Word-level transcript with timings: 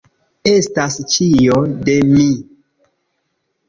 Estas 0.51 0.97
ĉio 1.13 1.61
de 1.91 2.01
mi! 2.17 2.29